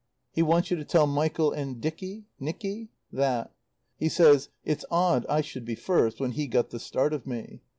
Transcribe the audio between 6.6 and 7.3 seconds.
the start of